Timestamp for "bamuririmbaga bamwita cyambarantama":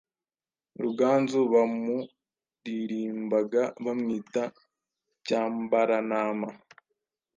1.53-6.49